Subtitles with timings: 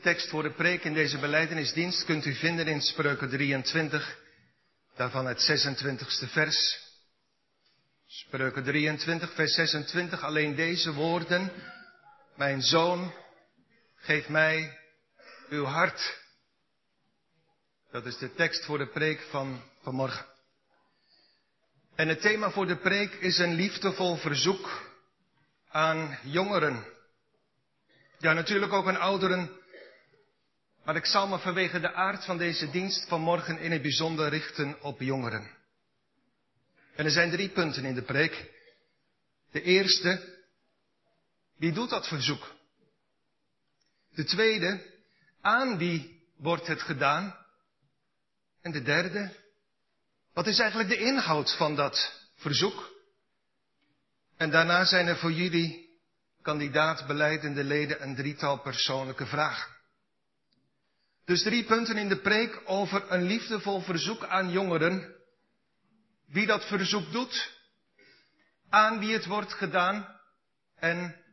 [0.00, 4.18] tekst voor de preek in deze beleidenisdienst kunt u vinden in Spreuken 23,
[4.96, 6.88] daarvan het 26e vers.
[8.06, 11.52] Spreuken 23, vers 26, alleen deze woorden.
[12.36, 13.14] Mijn zoon,
[13.96, 14.78] geef mij
[15.48, 16.18] uw hart.
[17.90, 20.26] Dat is de tekst voor de preek van vanmorgen.
[21.94, 24.90] En het thema voor de preek is een liefdevol verzoek
[25.68, 26.84] aan jongeren.
[28.18, 29.59] Ja, natuurlijk ook aan ouderen.
[30.90, 34.82] Maar ik zal me vanwege de aard van deze dienst vanmorgen in het bijzonder richten
[34.82, 35.50] op jongeren.
[36.94, 38.50] En er zijn drie punten in de preek.
[39.50, 40.38] De eerste,
[41.56, 42.54] wie doet dat verzoek?
[44.14, 44.80] De tweede,
[45.40, 47.36] aan wie wordt het gedaan?
[48.62, 49.36] En de derde,
[50.32, 52.90] wat is eigenlijk de inhoud van dat verzoek?
[54.36, 55.98] En daarna zijn er voor jullie,
[56.42, 59.78] kandidaat beleidende leden, een drietal persoonlijke vragen.
[61.24, 65.14] Dus drie punten in de preek over een liefdevol verzoek aan jongeren.
[66.26, 67.58] Wie dat verzoek doet,
[68.68, 70.20] aan wie het wordt gedaan
[70.74, 71.24] en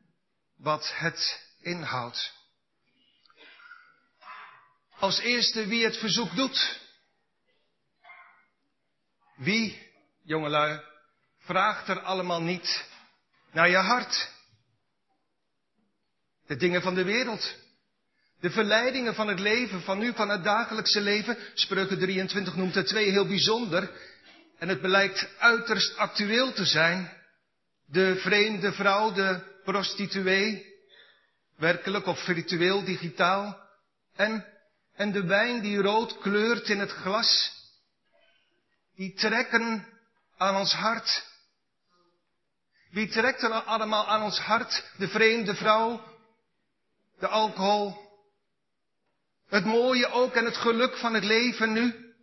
[0.57, 2.35] wat het inhoudt.
[4.99, 6.79] Als eerste wie het verzoek doet.
[9.35, 9.91] Wie,
[10.23, 10.81] jongelui,
[11.39, 12.85] vraagt er allemaal niet
[13.51, 14.31] naar je hart?
[16.47, 17.55] De dingen van de wereld.
[18.39, 21.37] De verleidingen van het leven, van nu, van het dagelijkse leven.
[21.53, 23.91] Spreuken 23 noemt er twee heel bijzonder.
[24.57, 27.11] En het blijkt uiterst actueel te zijn.
[27.85, 30.75] De vreemde vrouw, de prostituee.
[31.57, 33.59] Werkelijk of virtueel, digitaal.
[34.15, 34.45] En,
[34.95, 37.55] en de wijn die rood kleurt in het glas
[38.95, 39.87] die trekken
[40.37, 41.25] aan ons hart.
[42.91, 44.91] Wie trekt er allemaal aan ons hart?
[44.97, 46.03] De vreemde vrouw,
[47.19, 48.06] de alcohol,
[49.47, 52.13] het mooie ook en het geluk van het leven nu.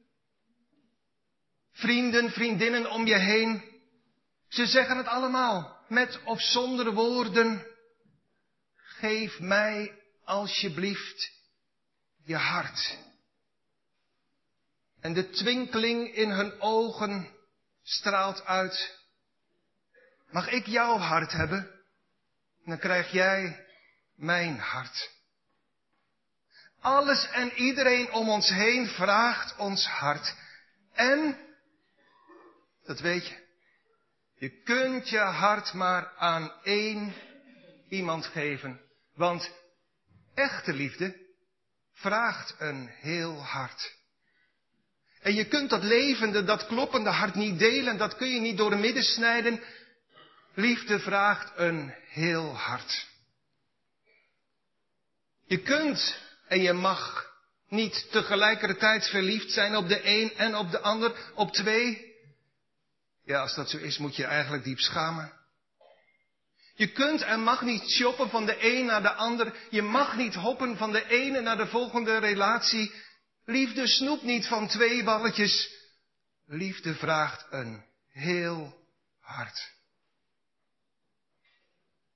[1.72, 3.72] Vrienden, vriendinnen om je heen.
[4.48, 7.66] Ze zeggen het allemaal, met of zonder woorden.
[8.76, 11.30] Geef mij alsjeblieft
[12.24, 12.98] je hart.
[15.00, 17.28] En de twinkeling in hun ogen
[17.82, 18.98] straalt uit.
[20.30, 21.70] Mag ik jouw hart hebben?
[22.64, 23.66] Dan krijg jij
[24.14, 25.13] mijn hart.
[26.84, 30.34] Alles en iedereen om ons heen vraagt ons hart.
[30.92, 31.36] En,
[32.84, 33.34] dat weet je,
[34.34, 37.14] je kunt je hart maar aan één
[37.88, 38.80] iemand geven.
[39.14, 39.50] Want
[40.34, 41.16] echte liefde
[41.92, 43.94] vraagt een heel hart.
[45.20, 48.70] En je kunt dat levende, dat kloppende hart niet delen, dat kun je niet door
[48.70, 49.62] de midden snijden.
[50.54, 53.06] Liefde vraagt een heel hart.
[55.46, 57.32] Je kunt en je mag
[57.68, 62.12] niet tegelijkertijd verliefd zijn op de een en op de ander, op twee.
[63.24, 65.32] Ja, als dat zo is, moet je eigenlijk diep schamen.
[66.74, 69.54] Je kunt en mag niet shoppen van de een naar de ander.
[69.70, 72.92] Je mag niet hoppen van de ene naar de volgende relatie.
[73.44, 75.70] Liefde snoept niet van twee balletjes.
[76.46, 78.86] Liefde vraagt een heel
[79.20, 79.72] hart.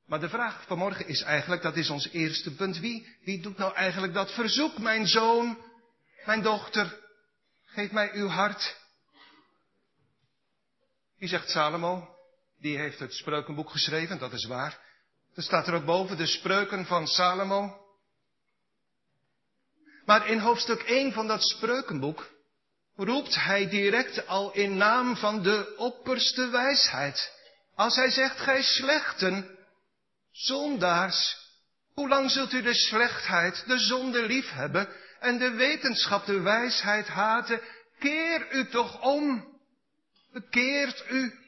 [0.09, 2.79] Maar de vraag vanmorgen is eigenlijk, dat is ons eerste punt.
[2.79, 4.79] Wie, wie doet nou eigenlijk dat verzoek?
[4.79, 5.59] Mijn zoon,
[6.25, 6.99] mijn dochter,
[7.65, 8.77] geef mij uw hart.
[11.19, 12.17] Wie zegt Salomo?
[12.61, 14.79] Die heeft het spreukenboek geschreven, dat is waar.
[15.35, 17.87] Er staat er ook boven de spreuken van Salomo.
[20.05, 22.31] Maar in hoofdstuk 1 van dat spreukenboek
[22.97, 27.33] roept hij direct al in naam van de opperste wijsheid.
[27.75, 29.58] Als hij zegt, gij slechten,
[30.39, 31.37] zondaars,
[31.95, 34.89] hoe lang zult u de slechtheid, de zonde lief hebben
[35.21, 37.61] en de wetenschap, de wijsheid haten?
[37.99, 39.47] Keer u toch om,
[40.33, 41.39] bekeert u.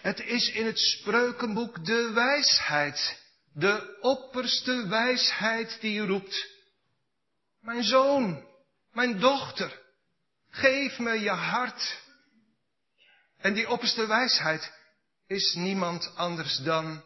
[0.00, 3.22] Het is in het spreukenboek de wijsheid,
[3.52, 6.48] de opperste wijsheid die roept.
[7.60, 8.46] Mijn zoon,
[8.92, 9.80] mijn dochter,
[10.50, 12.02] geef me je hart.
[13.38, 14.72] En die opperste wijsheid
[15.26, 17.04] is niemand anders dan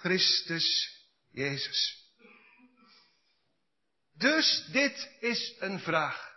[0.00, 0.96] Christus
[1.30, 2.06] Jezus.
[4.12, 6.36] Dus dit is een vraag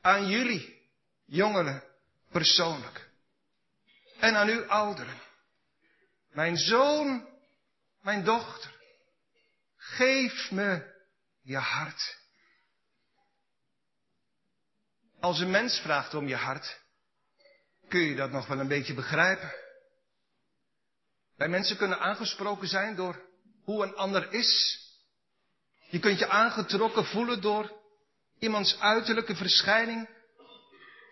[0.00, 0.90] aan jullie,
[1.24, 1.82] jongeren,
[2.30, 3.10] persoonlijk.
[4.18, 5.20] En aan u, ouderen.
[6.32, 7.28] Mijn zoon,
[8.02, 8.70] mijn dochter,
[9.76, 10.94] geef me
[11.42, 12.18] je hart.
[15.20, 16.80] Als een mens vraagt om je hart,
[17.88, 19.54] kun je dat nog wel een beetje begrijpen.
[21.36, 23.22] Wij mensen kunnen aangesproken zijn door
[23.64, 24.80] hoe een ander is.
[25.88, 27.72] Je kunt je aangetrokken voelen door
[28.38, 30.08] iemands uiterlijke verschijning,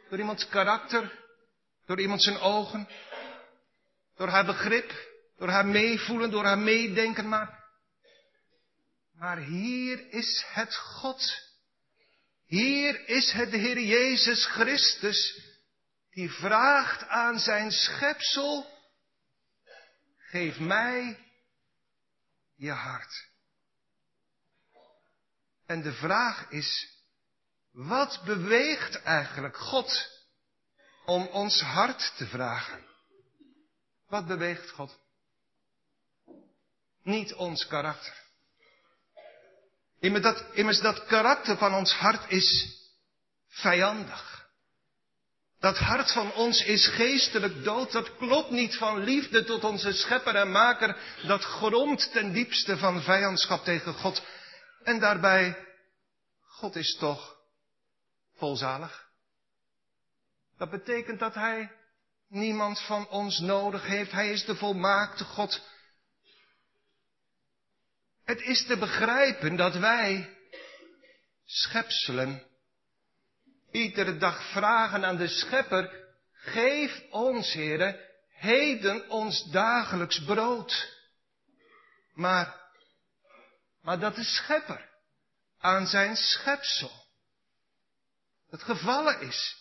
[0.08, 1.12] door iemands karakter,
[1.86, 2.88] door iemand zijn ogen,
[4.16, 4.92] door haar begrip,
[5.38, 7.64] door haar meevoelen, door haar meedenken, maar,
[9.14, 11.52] maar hier is het God.
[12.46, 15.40] Hier is het de Heer Jezus Christus,
[16.10, 18.73] die vraagt aan zijn schepsel,
[20.34, 21.18] geef mij
[22.54, 23.26] je hart.
[25.66, 26.98] En de vraag is,
[27.70, 30.10] wat beweegt eigenlijk God
[31.04, 32.86] om ons hart te vragen?
[34.06, 34.98] Wat beweegt God?
[37.02, 38.22] Niet ons karakter.
[40.00, 42.78] Immers dat, immers dat karakter van ons hart is
[43.48, 44.33] vijandig.
[45.64, 47.92] Dat hart van ons is geestelijk dood.
[47.92, 50.96] Dat klopt niet van liefde tot onze schepper en maker.
[51.26, 54.22] Dat gromt ten diepste van vijandschap tegen God.
[54.82, 55.66] En daarbij,
[56.46, 57.36] God is toch
[58.36, 59.08] volzalig.
[60.58, 61.70] Dat betekent dat Hij
[62.28, 64.12] niemand van ons nodig heeft.
[64.12, 65.62] Hij is de volmaakte God.
[68.24, 70.36] Het is te begrijpen dat wij,
[71.44, 72.42] schepselen,
[73.74, 75.90] iedere dag vragen aan de Schepper,
[76.32, 80.98] geef ons, Heere, heden ons dagelijks brood.
[82.12, 82.54] Maar,
[83.82, 84.90] maar dat de Schepper
[85.58, 87.02] aan zijn schepsel
[88.50, 89.56] het gevallen is,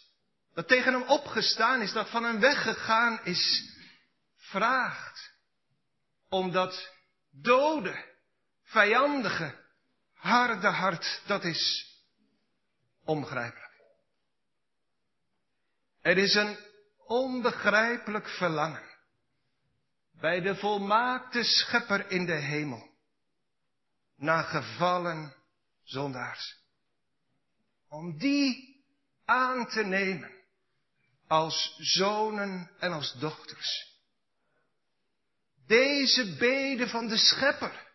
[0.54, 3.64] dat tegen hem opgestaan is, dat van hem weggegaan is,
[4.38, 5.32] vraagt
[6.30, 6.92] om dat
[7.32, 8.06] dode,
[8.64, 9.56] vijandige,
[10.14, 11.92] harde hart, dat is
[13.04, 13.73] onbegrijpelijk.
[16.04, 16.58] Er is een
[17.08, 18.92] onbegrijpelijk verlangen
[20.12, 22.90] bij de volmaakte schepper in de hemel
[24.16, 25.36] naar gevallen
[25.84, 26.62] zondaars.
[27.90, 28.76] Om die
[29.26, 30.32] aan te nemen
[31.28, 33.92] als zonen en als dochters.
[35.68, 37.88] Deze bede van de schepper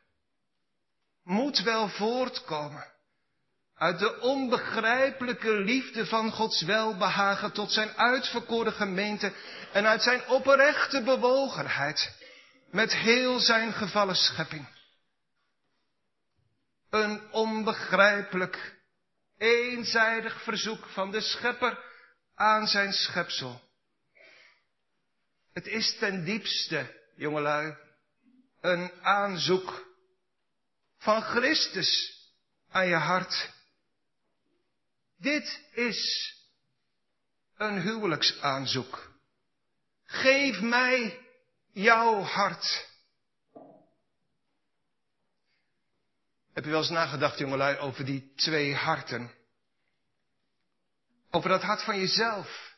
[1.23, 2.93] moet wel voortkomen
[3.79, 9.33] uit de onbegrijpelijke liefde van Gods welbehagen tot zijn uitverkoren gemeente
[9.73, 12.17] en uit zijn oprechte bewogenheid
[12.71, 14.69] met heel zijn gevallen schepping.
[16.91, 18.77] Een onbegrijpelijk
[19.39, 21.79] eenzijdig verzoek van de schepper
[22.35, 23.61] aan zijn schepsel.
[25.53, 27.77] Het is ten diepste, jongelui,
[28.61, 29.87] een aanzoek
[30.99, 32.19] van Christus
[32.71, 33.57] aan je hart.
[35.19, 36.33] Dit is
[37.57, 39.13] een huwelijksaanzoek.
[40.05, 41.27] Geef mij
[41.73, 42.89] jouw hart.
[46.53, 49.35] Heb je wel eens nagedacht, jongelui, over die twee harten?
[51.31, 52.77] Over dat hart van jezelf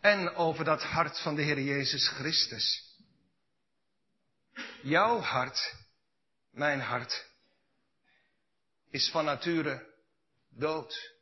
[0.00, 2.94] en over dat hart van de Heer Jezus Christus.
[4.82, 5.74] Jouw hart,
[6.50, 7.26] mijn hart,
[8.90, 9.94] is van nature
[10.48, 11.18] dood,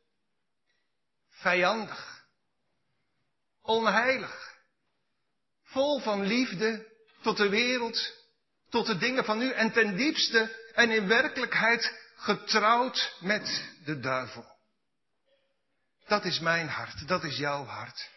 [1.39, 2.25] vijandig,
[3.61, 4.57] onheilig,
[5.63, 6.87] vol van liefde
[7.21, 8.13] tot de wereld,
[8.69, 14.57] tot de dingen van nu en ten diepste en in werkelijkheid getrouwd met de duivel.
[16.07, 18.09] Dat is mijn hart, dat is jouw hart.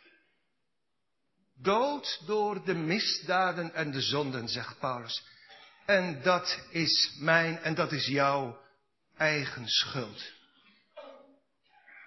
[1.55, 5.25] Dood door de misdaden en de zonden, zegt Paulus.
[5.87, 8.61] En dat is mijn en dat is jouw
[9.17, 10.33] eigen schuld.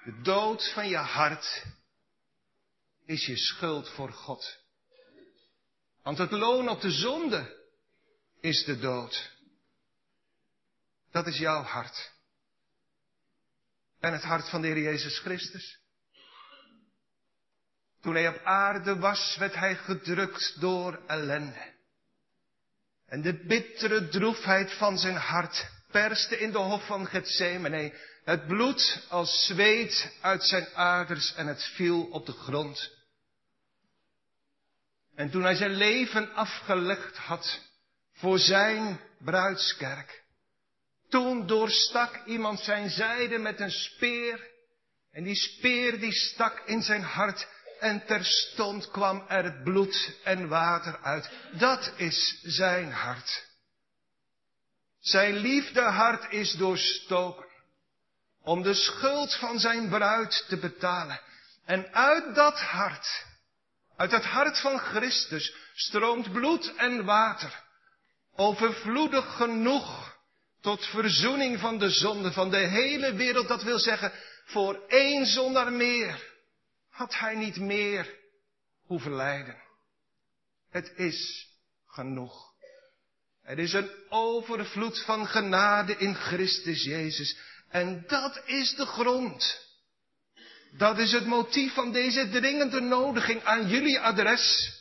[0.06, 1.64] De dood van je hart
[3.06, 4.58] is je schuld voor God.
[6.04, 7.68] Want het loon op de zonde
[8.40, 9.32] is de dood.
[11.12, 12.12] Dat is jouw hart.
[14.00, 15.80] En het hart van de Heer Jezus Christus.
[18.02, 21.74] Toen hij op aarde was, werd hij gedrukt door ellende.
[23.06, 28.14] En de bittere droefheid van zijn hart perste in de hof van Gethsemane.
[28.26, 32.92] Het bloed als zweet uit zijn aders en het viel op de grond.
[35.16, 37.60] En toen hij zijn leven afgelegd had
[38.14, 40.24] voor zijn bruidskerk,
[41.10, 44.54] toen doorstak iemand zijn zijde met een speer.
[45.12, 47.48] En die speer die stak in zijn hart.
[47.80, 51.30] En terstond kwam er bloed en water uit.
[51.52, 53.48] Dat is zijn hart.
[55.00, 57.45] Zijn liefdehart is doorstoken.
[58.46, 61.22] Om de schuld van zijn bruid te betalen.
[61.66, 63.26] En uit dat hart,
[63.98, 67.64] uit het hart van Christus, stroomt bloed en water.
[68.36, 70.14] Overvloedig genoeg
[70.62, 73.48] Tot verzoening van de zonde van de hele wereld.
[73.48, 74.12] Dat wil zeggen,
[74.46, 76.34] voor één zondaar meer
[76.90, 78.16] had hij niet meer
[78.86, 79.62] hoeven lijden.
[80.70, 81.48] Het is
[81.88, 82.54] genoeg.
[83.44, 87.38] Er is een overvloed van genade in Christus Jezus.
[87.76, 89.68] En dat is de grond.
[90.72, 94.74] Dat is het motief van deze dringende nodiging aan jullie adres.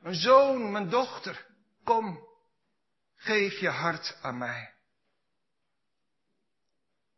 [0.00, 1.46] Mijn zoon, mijn dochter,
[1.84, 2.26] kom,
[3.14, 4.74] geef je hart aan mij.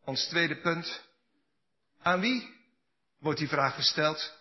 [0.05, 1.09] Ons tweede punt.
[2.03, 2.55] Aan wie
[3.19, 4.39] wordt die vraag gesteld?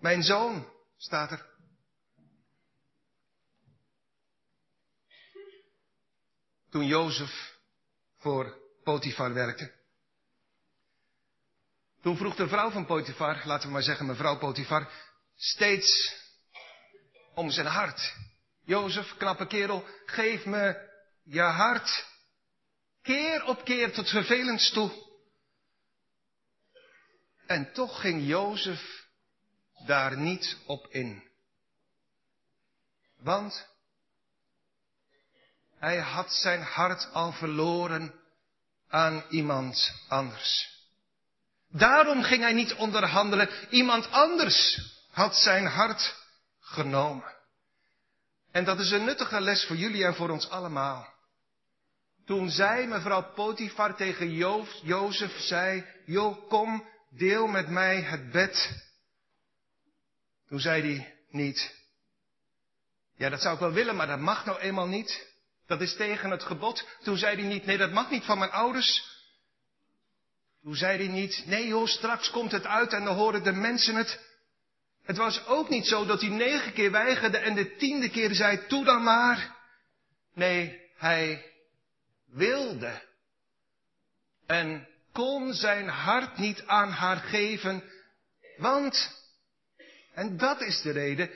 [0.00, 1.46] Mijn zoon, staat er.
[6.70, 7.58] Toen Jozef
[8.16, 9.78] voor Potifar werkte.
[12.02, 14.90] Toen vroeg de vrouw van Potifar, laten we maar zeggen mevrouw Potifar,
[15.36, 16.14] steeds
[17.34, 18.14] om zijn hart.
[18.64, 20.88] Jozef, knappe kerel, geef me
[21.22, 22.08] je hart.
[23.02, 25.08] Keer op keer tot vervelend toe.
[27.46, 29.06] En toch ging Jozef
[29.86, 31.30] daar niet op in.
[33.16, 33.68] Want
[35.78, 38.19] hij had zijn hart al verloren
[38.90, 40.78] aan iemand anders.
[41.68, 43.48] Daarom ging hij niet onderhandelen.
[43.70, 44.80] Iemand anders
[45.10, 46.14] had zijn hart
[46.60, 47.34] genomen.
[48.52, 51.08] En dat is een nuttige les voor jullie en voor ons allemaal.
[52.26, 58.84] Toen zei mevrouw Potifar tegen jo Jozef, zei, Jo, kom, deel met mij het bed.
[60.48, 61.74] Toen zei hij niet,
[63.16, 65.29] ja dat zou ik wel willen, maar dat mag nou eenmaal niet.
[65.70, 66.88] Dat is tegen het gebod.
[67.02, 69.04] Toen zei hij niet, nee dat mag niet van mijn ouders.
[70.62, 73.94] Toen zei hij niet, nee joh, straks komt het uit en dan horen de mensen
[73.94, 74.20] het.
[75.02, 78.66] Het was ook niet zo dat hij negen keer weigerde en de tiende keer zei,
[78.66, 79.56] toe dan maar.
[80.34, 81.52] Nee, hij
[82.26, 83.02] wilde.
[84.46, 87.84] En kon zijn hart niet aan haar geven,
[88.56, 89.24] want,
[90.14, 91.30] en dat is de reden,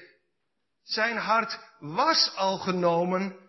[0.82, 3.42] zijn hart was al genomen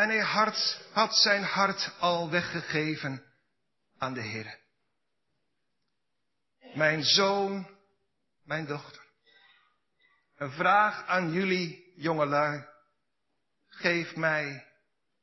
[0.00, 3.24] en hij hart, had zijn hart al weggegeven
[3.98, 4.58] aan de Heer.
[6.74, 7.68] Mijn zoon,
[8.44, 9.02] mijn dochter.
[10.36, 12.64] Een vraag aan jullie jongelui.
[13.68, 14.66] Geef mij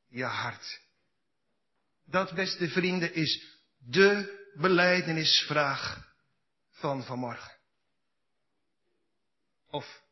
[0.08, 0.80] je hart.
[2.04, 6.12] Dat, beste vrienden, is de beleidenisvraag
[6.70, 7.56] van vanmorgen.
[9.70, 10.02] Of,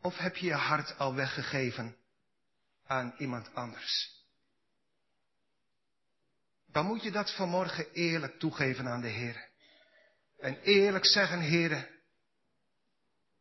[0.00, 1.96] of heb je je hart al weggegeven
[2.92, 4.10] aan iemand anders?
[6.72, 9.48] Dan moet je dat vanmorgen eerlijk toegeven aan de Heer.
[10.38, 11.90] En eerlijk zeggen, Heer,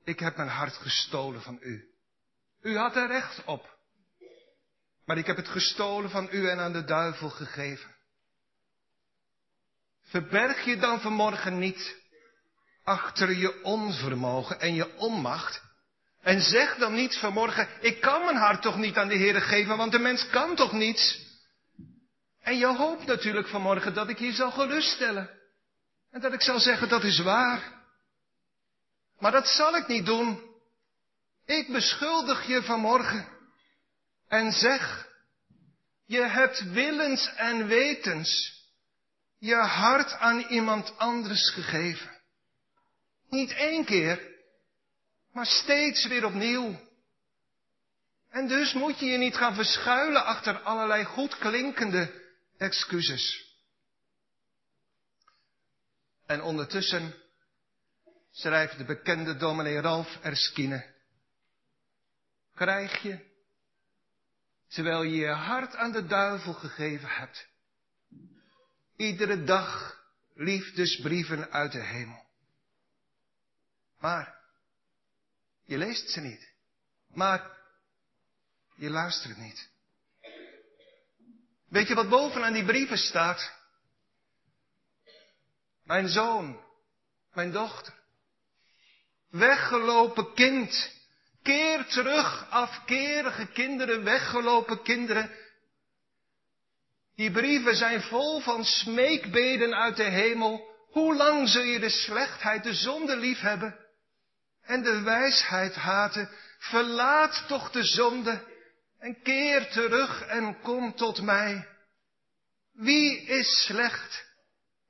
[0.03, 1.93] ik heb mijn hart gestolen van u.
[2.61, 3.79] U had er recht op.
[5.05, 7.95] Maar ik heb het gestolen van u en aan de duivel gegeven.
[10.01, 11.99] Verberg je dan vanmorgen niet
[12.83, 15.61] achter je onvermogen en je onmacht.
[16.21, 19.77] En zeg dan niet vanmorgen, ik kan mijn hart toch niet aan de Heer geven,
[19.77, 21.19] want de mens kan toch niets.
[22.41, 25.29] En je hoopt natuurlijk vanmorgen dat ik je zal geruststellen.
[26.11, 27.79] En dat ik zal zeggen, dat is waar.
[29.19, 30.49] Maar dat zal ik niet doen.
[31.45, 33.27] Ik beschuldig je vanmorgen
[34.27, 35.07] en zeg,
[36.05, 38.59] je hebt willens en wetens
[39.39, 42.09] je hart aan iemand anders gegeven.
[43.29, 44.31] Niet één keer,
[45.31, 46.79] maar steeds weer opnieuw.
[48.29, 52.21] En dus moet je je niet gaan verschuilen achter allerlei goed klinkende
[52.57, 53.49] excuses.
[56.25, 57.15] En ondertussen
[58.31, 60.85] schrijft de bekende dominee Ralf Erskine.
[62.55, 63.19] Krijg je,
[64.67, 67.47] terwijl je je hart aan de duivel gegeven hebt,
[68.95, 69.99] iedere dag
[70.33, 72.25] liefdesbrieven uit de hemel.
[73.99, 74.40] Maar
[75.65, 76.51] je leest ze niet.
[77.13, 77.57] Maar
[78.75, 79.69] je luistert niet.
[81.67, 83.59] Weet je wat bovenaan die brieven staat?
[85.83, 86.65] Mijn zoon,
[87.33, 87.93] mijn dochter,
[89.29, 90.91] weggelopen kind,
[91.43, 95.31] keer terug, afkerige kinderen, weggelopen kinderen.
[97.15, 100.69] Die brieven zijn vol van smeekbeden uit de hemel.
[100.91, 103.80] Hoe lang zul je de slechtheid, de zonde lief hebben
[104.61, 106.29] en de wijsheid haten?
[106.57, 108.43] Verlaat toch de zonde
[108.99, 111.67] en keer terug en kom tot mij.
[112.71, 114.29] Wie is slecht?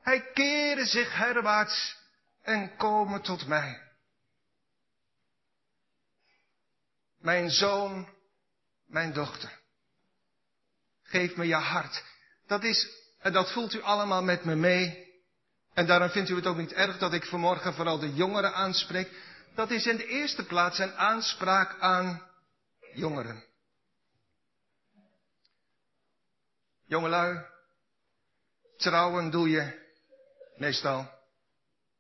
[0.02, 1.98] Hij keren zich herwaarts
[2.42, 3.82] en komen tot mij.
[7.20, 8.10] Mijn zoon,
[8.88, 9.60] mijn dochter.
[11.04, 12.04] Geef me je hart.
[12.48, 12.88] Dat is,
[13.20, 15.10] en dat voelt u allemaal met me mee.
[15.74, 19.12] En daarom vindt u het ook niet erg dat ik vanmorgen vooral de jongeren aanspreek.
[19.56, 22.30] Dat is in de eerste plaats een aanspraak aan
[22.94, 23.44] jongeren.
[26.86, 27.46] Jongelui,
[28.78, 29.90] trouwen doe je
[30.56, 31.10] meestal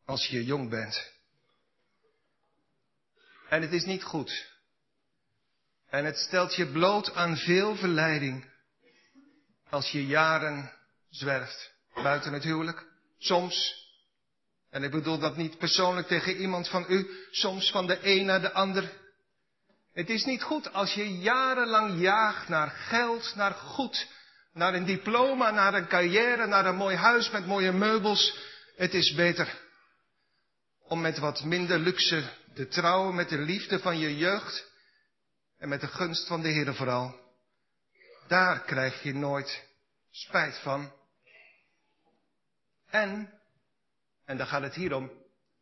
[0.05, 1.11] als je jong bent.
[3.49, 4.49] En het is niet goed.
[5.89, 8.49] En het stelt je bloot aan veel verleiding
[9.69, 10.73] als je jaren
[11.09, 12.85] zwerft buiten het huwelijk.
[13.17, 13.80] Soms,
[14.71, 18.41] en ik bedoel dat niet persoonlijk tegen iemand van u, soms van de een naar
[18.41, 18.91] de ander.
[19.93, 24.07] Het is niet goed als je jarenlang jaagt naar geld, naar goed,
[24.53, 28.37] naar een diploma, naar een carrière, naar een mooi huis met mooie meubels.
[28.75, 29.59] Het is beter
[30.83, 32.23] om met wat minder luxe
[32.53, 34.71] te trouwen met de liefde van je jeugd
[35.57, 37.19] en met de gunst van de Heer vooral.
[38.27, 39.67] Daar krijg je nooit
[40.11, 40.91] spijt van.
[42.89, 43.40] En,
[44.31, 45.11] en daar gaat het hier om,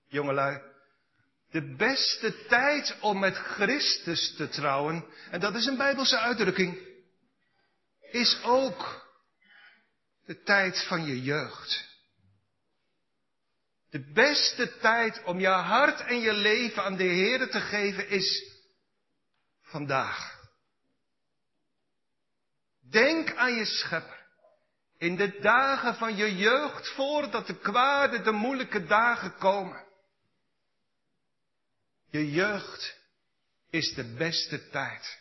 [0.07, 0.61] jongelui,
[1.51, 6.77] de beste tijd om met Christus te trouwen, en dat is een bijbelse uitdrukking,
[8.11, 9.07] is ook
[10.25, 11.87] de tijd van je jeugd.
[13.89, 18.53] De beste tijd om je hart en je leven aan de Heer te geven is
[19.61, 20.37] vandaag.
[22.89, 24.18] Denk aan je schepper.
[24.99, 29.85] In de dagen van je jeugd, voordat de kwade, de moeilijke dagen komen.
[32.09, 32.97] Je jeugd
[33.69, 35.19] is de beste tijd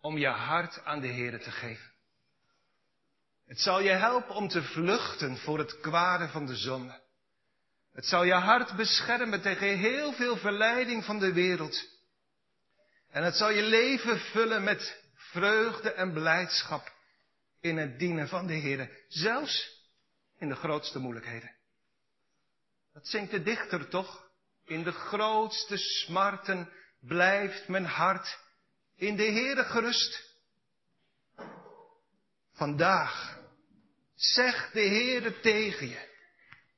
[0.00, 1.92] om je hart aan de Heer te geven.
[3.46, 7.00] Het zal je helpen om te vluchten voor het kwade van de zonde.
[7.92, 11.88] Het zal je hart beschermen tegen heel veel verleiding van de wereld.
[13.10, 16.93] En het zal je leven vullen met vreugde en blijdschap
[17.64, 19.82] in het dienen van de Heer, zelfs
[20.38, 21.54] in de grootste moeilijkheden.
[22.92, 24.28] Dat zingt de dichter toch?
[24.66, 28.38] In de grootste smarten blijft mijn hart
[28.96, 30.32] in de Heere gerust.
[32.52, 33.38] Vandaag
[34.14, 36.12] zegt de Heere tegen je.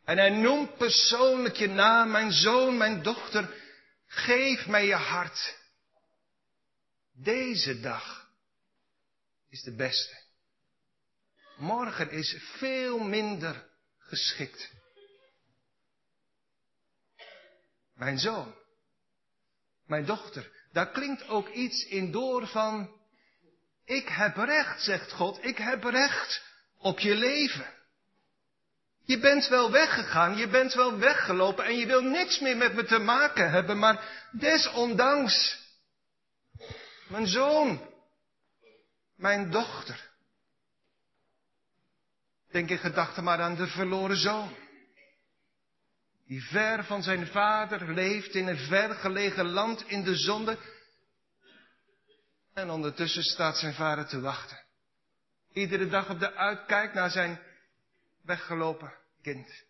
[0.05, 3.55] En hij noemt persoonlijk je naam, mijn zoon, mijn dochter.
[4.07, 5.59] Geef mij je hart.
[7.13, 8.31] Deze dag
[9.49, 10.26] is de beste.
[11.57, 13.67] Morgen is veel minder
[13.99, 14.71] geschikt.
[17.95, 18.55] Mijn zoon,
[19.87, 23.01] mijn dochter, daar klinkt ook iets in door van,
[23.85, 26.43] ik heb recht, zegt God, ik heb recht
[26.79, 27.75] op je leven.
[29.05, 32.85] Je bent wel weggegaan, je bent wel weggelopen en je wil niks meer met me
[32.85, 35.59] te maken hebben, maar desondanks,
[37.09, 37.91] mijn zoon,
[39.15, 40.06] mijn dochter.
[42.51, 44.57] Denk in gedachten maar aan de verloren zoon.
[46.27, 50.59] Die ver van zijn vader leeft in een vergelegen land in de zonde.
[52.55, 54.65] En ondertussen staat zijn vader te wachten.
[55.53, 57.41] Iedere dag op de uitkijk naar zijn
[58.23, 59.65] weggelopen kind.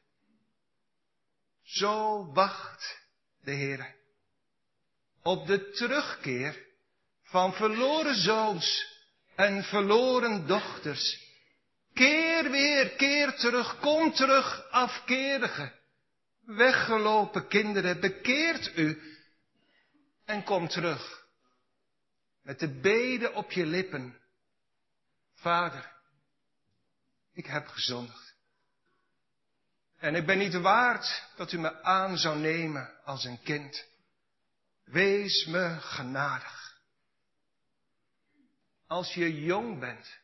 [1.62, 2.99] Zo wacht
[3.41, 3.95] de Heer
[5.27, 6.67] op de terugkeer
[7.23, 8.87] van verloren zoons
[9.35, 11.26] en verloren dochters.
[11.97, 15.73] Keer weer, keer terug, kom terug, afkerige,
[16.41, 19.03] weggelopen kinderen, bekeert u
[20.25, 21.27] en kom terug.
[22.43, 24.19] Met de beden op je lippen.
[25.35, 25.93] Vader,
[27.33, 28.35] ik heb gezondigd.
[29.99, 33.85] En ik ben niet waard dat u me aan zou nemen als een kind.
[34.85, 36.81] Wees me genadig.
[38.87, 40.19] Als je jong bent,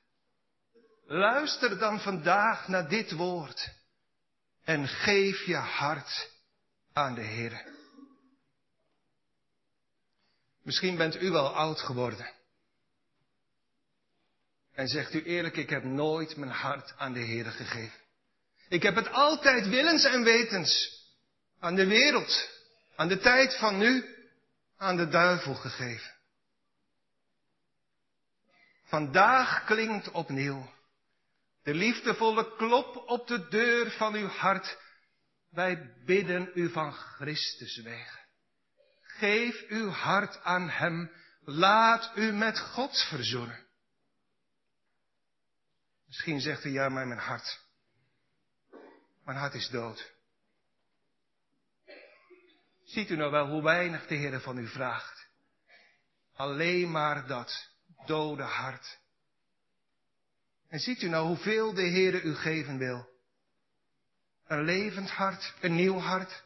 [1.13, 3.71] luister dan vandaag naar dit woord
[4.65, 6.31] en geef je hart
[6.93, 7.65] aan de Heer.
[10.63, 12.31] Misschien bent u wel oud geworden.
[14.75, 18.01] En zegt u eerlijk, ik heb nooit mijn hart aan de Heer gegeven.
[18.69, 21.01] Ik heb het altijd willens en wetens
[21.61, 22.49] aan de wereld,
[22.97, 24.05] aan de tijd van nu,
[24.77, 26.11] aan de duivel gegeven.
[28.85, 30.71] Vandaag klinkt opnieuw
[31.63, 34.79] de liefdevolle klop op de deur van uw hart.
[35.51, 38.21] Wij bidden u van Christus wegen.
[39.03, 41.13] Geef uw hart aan Hem.
[41.45, 43.67] Laat u met God verzoenen.
[46.07, 47.61] Misschien zegt u ja, maar mijn hart.
[49.25, 50.13] Mijn hart is dood.
[52.85, 55.29] Ziet u nou wel hoe weinig de Heer van u vraagt?
[56.35, 57.71] Alleen maar dat
[58.07, 59.01] dode hart.
[60.73, 63.09] En ziet u nou hoeveel de Heere u geven wil?
[64.47, 66.43] Een levend hart, een nieuw hart.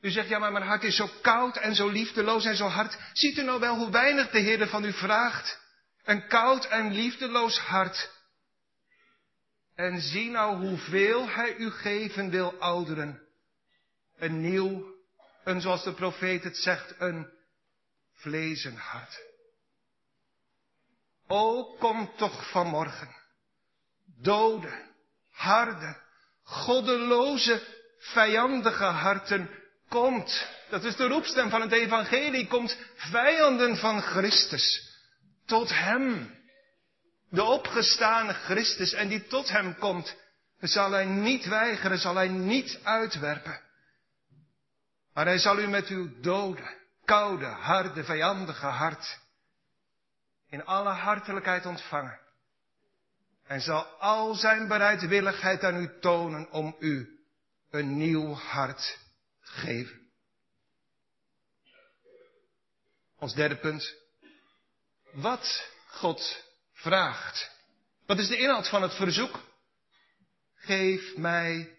[0.00, 2.98] U zegt, ja, maar mijn hart is zo koud en zo liefdeloos en zo hard.
[3.12, 5.60] Ziet u nou wel hoe weinig de Heer van u vraagt?
[6.04, 8.10] Een koud en liefdeloos hart.
[9.74, 13.20] En zie nou hoeveel Hij u geven wil, ouderen.
[14.16, 14.94] Een nieuw,
[15.44, 17.30] een zoals de profeet het zegt, een
[18.12, 19.27] vlezen hart.
[21.28, 23.16] O, kom toch vanmorgen.
[24.20, 24.86] Dode,
[25.30, 25.96] harde,
[26.42, 27.62] goddeloze,
[27.98, 29.50] vijandige harten
[29.88, 30.46] komt.
[30.70, 32.46] Dat is de roepstem van het evangelie.
[32.46, 34.96] Komt vijanden van Christus
[35.46, 36.36] tot hem.
[37.30, 40.16] De opgestane Christus en die tot hem komt,
[40.60, 43.60] zal hij niet weigeren, zal hij niet uitwerpen.
[45.14, 49.18] Maar hij zal u met uw dode, koude, harde, vijandige hart
[50.48, 52.20] in alle hartelijkheid ontvangen.
[53.46, 57.18] En zal al zijn bereidwilligheid aan u tonen om u
[57.70, 58.98] een nieuw hart
[59.40, 60.10] geven.
[63.18, 63.94] Ons derde punt.
[65.12, 67.50] Wat God vraagt.
[68.06, 69.40] Wat is de inhoud van het verzoek?
[70.54, 71.78] Geef mij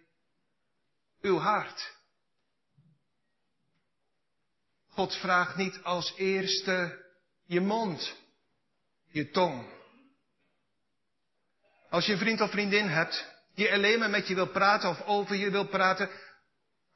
[1.21, 1.97] uw hart.
[4.89, 7.05] God vraagt niet als eerste
[7.45, 8.15] je mond,
[9.11, 9.77] je tong.
[11.89, 15.01] Als je een vriend of vriendin hebt die alleen maar met je wil praten of
[15.01, 16.09] over je wil praten,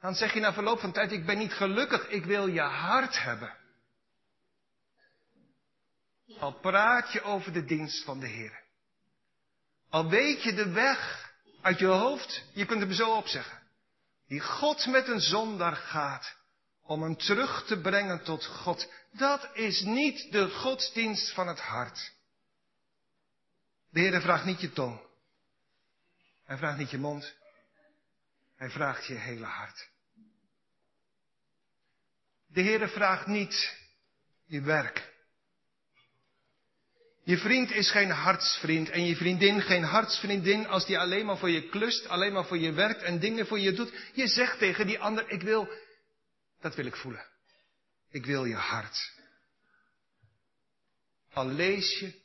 [0.00, 3.22] dan zeg je na verloop van tijd, ik ben niet gelukkig, ik wil je hart
[3.22, 3.56] hebben.
[6.38, 8.62] Al praat je over de dienst van de Heer.
[9.90, 13.62] Al weet je de weg uit je hoofd, je kunt er zo op zeggen.
[14.26, 16.36] Die God met een zondaar gaat
[16.86, 18.92] om hem terug te brengen tot God.
[19.12, 22.12] Dat is niet de godsdienst van het hart.
[23.90, 25.00] De Heer vraagt niet je tong.
[26.44, 27.34] Hij vraagt niet je mond.
[28.56, 29.88] Hij vraagt je hele hart.
[32.46, 33.76] De Heere vraagt niet
[34.44, 35.12] je werk.
[37.24, 41.50] Je vriend is geen hartsvriend en je vriendin geen hartsvriendin als die alleen maar voor
[41.50, 43.92] je klust, alleen maar voor je werkt en dingen voor je doet.
[44.12, 45.68] Je zegt tegen die ander, ik wil,
[46.64, 47.26] dat wil ik voelen.
[48.10, 49.12] Ik wil je hart.
[51.32, 52.22] Al lees je,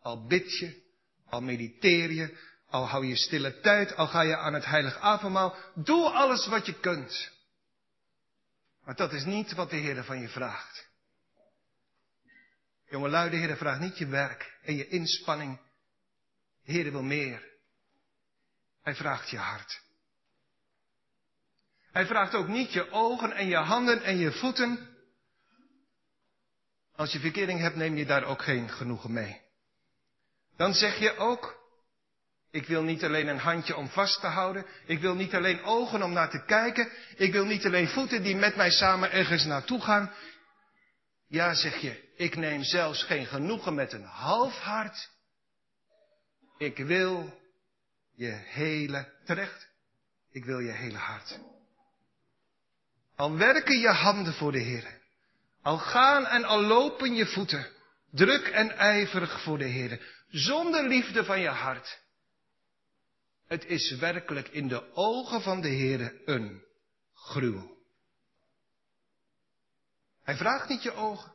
[0.00, 0.82] al bid je,
[1.26, 5.56] al mediteer je, al hou je stille tijd, al ga je aan het heilig avondmaal,
[5.74, 7.32] doe alles wat je kunt.
[8.84, 10.88] Maar dat is niet wat de Heer van je vraagt.
[12.88, 15.60] Jongelui, de Heer vraagt niet je werk en je inspanning.
[16.64, 17.52] De Heer wil meer.
[18.82, 19.83] Hij vraagt je hart.
[21.94, 24.88] Hij vraagt ook niet je ogen en je handen en je voeten.
[26.96, 29.40] Als je verkering hebt, neem je daar ook geen genoegen mee.
[30.56, 31.60] Dan zeg je ook,
[32.50, 34.66] ik wil niet alleen een handje om vast te houden.
[34.86, 36.90] Ik wil niet alleen ogen om naar te kijken.
[37.16, 40.12] Ik wil niet alleen voeten die met mij samen ergens naartoe gaan.
[41.28, 45.10] Ja, zeg je, ik neem zelfs geen genoegen met een half hart.
[46.58, 47.40] Ik wil
[48.14, 49.68] je hele, terecht,
[50.30, 51.40] ik wil je hele hart.
[53.16, 55.00] Al werken je handen voor de Heer.
[55.62, 57.66] Al gaan en al lopen je voeten.
[58.10, 60.00] Druk en ijverig voor de Heer.
[60.28, 62.02] Zonder liefde van je hart
[63.46, 66.62] het is werkelijk in de ogen van de Heer een
[67.14, 67.76] gruwel.
[70.22, 71.32] Hij vraagt niet je ogen.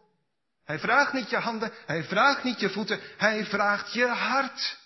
[0.64, 1.72] Hij vraagt niet je handen.
[1.86, 3.00] Hij vraagt niet je voeten.
[3.18, 4.78] Hij vraagt je hart.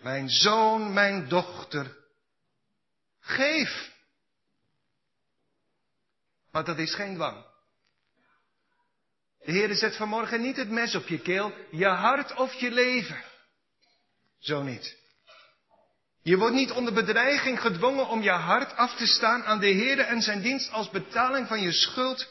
[0.00, 1.96] Mijn zoon, mijn dochter,
[3.20, 3.96] geef.
[6.50, 7.46] Maar dat is geen dwang.
[9.38, 13.24] De Heer zet vanmorgen niet het mes op je keel, je hart of je leven.
[14.38, 14.96] Zo niet.
[16.22, 19.98] Je wordt niet onder bedreiging gedwongen om je hart af te staan aan de Heer
[19.98, 22.28] en zijn dienst als betaling van je schuld.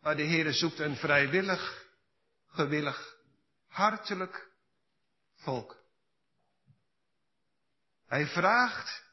[0.00, 1.84] Maar de Heer zoekt een vrijwillig,
[2.46, 3.16] gewillig,
[3.68, 4.50] hartelijk
[5.34, 5.76] volk.
[8.06, 9.07] Hij vraagt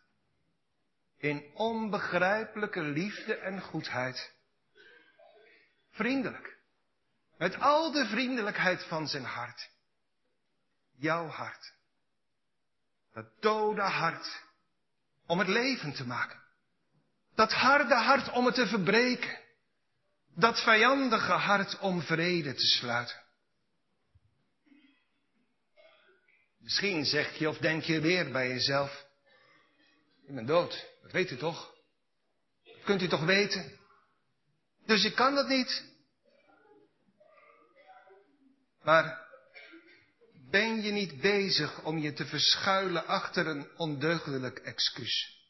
[1.17, 4.33] in onbegrijpelijke liefde en goedheid.
[5.91, 6.57] Vriendelijk.
[7.37, 9.73] Met al de vriendelijkheid van zijn hart
[10.97, 11.73] jouw hart.
[13.13, 14.43] Dat dode hart
[15.25, 16.43] om het leven te maken.
[17.35, 19.43] Dat harde hart om het te verbreken.
[20.35, 23.23] Dat vijandige hart om vrede te sluiten.
[26.59, 29.04] Misschien zeg je of denk je weer bij jezelf.
[30.27, 31.73] Ik ben dood, dat weet u toch?
[32.63, 33.79] Dat kunt u toch weten?
[34.85, 35.83] Dus ik kan dat niet.
[38.81, 39.27] Maar
[40.49, 45.43] ben je niet bezig om je te verschuilen achter een ondeugdelijk excuus?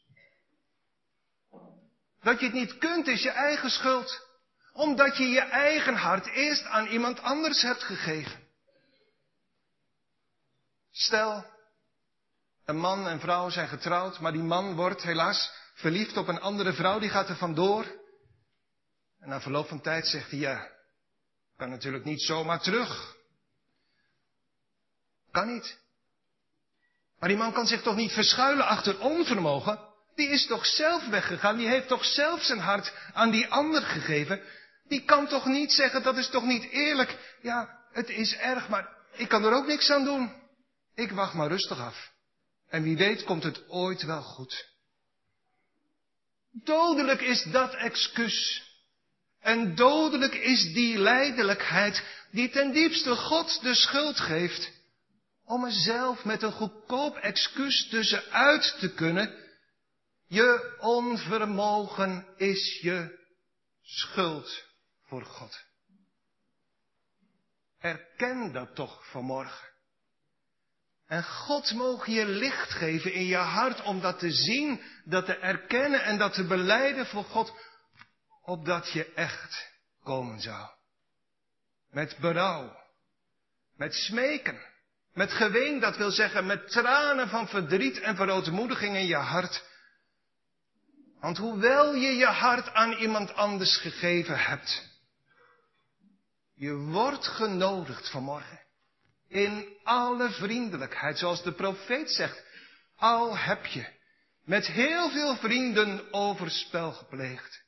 [2.22, 4.26] Dat je het niet kunt is je eigen schuld.
[4.72, 8.48] Omdat je je eigen hart eerst aan iemand anders hebt gegeven.
[10.90, 11.55] Stel,
[12.66, 16.72] een man en vrouw zijn getrouwd, maar die man wordt helaas verliefd op een andere
[16.72, 17.84] vrouw, die gaat er vandoor.
[19.20, 20.68] En na verloop van tijd zegt hij, ja,
[21.56, 23.16] kan natuurlijk niet zomaar terug.
[25.30, 25.78] Kan niet.
[27.18, 29.80] Maar die man kan zich toch niet verschuilen achter onvermogen?
[30.14, 34.42] Die is toch zelf weggegaan, die heeft toch zelf zijn hart aan die ander gegeven?
[34.88, 37.36] Die kan toch niet zeggen, dat is toch niet eerlijk?
[37.42, 40.32] Ja, het is erg, maar ik kan er ook niks aan doen.
[40.94, 42.14] Ik wacht maar rustig af.
[42.68, 44.68] En wie weet komt het ooit wel goed.
[46.52, 48.64] Dodelijk is dat excuus.
[49.40, 54.72] En dodelijk is die lijdelijkheid die ten diepste God de schuld geeft
[55.44, 59.44] om er zelf met een goedkoop excuus tussenuit te kunnen.
[60.26, 63.18] Je onvermogen is je
[63.82, 64.64] schuld
[65.04, 65.64] voor God.
[67.78, 69.68] Erken dat toch vanmorgen.
[71.06, 75.36] En God mogen je licht geven in je hart om dat te zien, dat te
[75.36, 77.52] erkennen en dat te beleiden voor God,
[78.42, 80.68] opdat je echt komen zou.
[81.90, 82.76] Met berouw,
[83.76, 84.60] met smeken,
[85.12, 89.64] met geween, dat wil zeggen met tranen van verdriet en verootmoediging in je hart.
[91.20, 94.88] Want hoewel je je hart aan iemand anders gegeven hebt,
[96.54, 98.65] je wordt genodigd vanmorgen
[99.28, 102.44] in alle vriendelijkheid, zoals de profeet zegt.
[102.96, 103.86] Al heb je
[104.44, 107.64] met heel veel vrienden overspel gepleegd.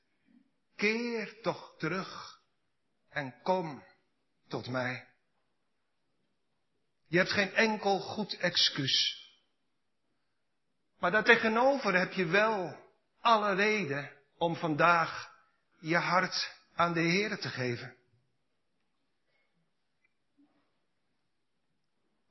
[0.77, 2.41] Keer toch terug
[3.09, 3.85] en kom
[4.49, 5.07] tot mij.
[7.07, 9.27] Je hebt geen enkel goed excuus.
[10.99, 12.77] Maar daartegenover heb je wel
[13.21, 15.31] alle reden om vandaag
[15.81, 17.98] je hart aan de Heer te geven.